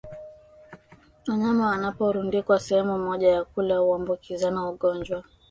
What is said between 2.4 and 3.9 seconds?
sehemu moja ya kula